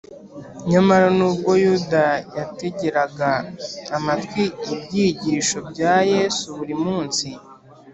nyamara 0.71 1.07
nubwo 1.17 1.51
yuda 1.63 2.05
yategeraga 2.37 3.31
amatwi 3.97 4.43
ibyigisho 4.73 5.57
bya 5.69 5.95
yesu 6.13 6.45
buri 6.57 6.75
munsi 6.83 7.27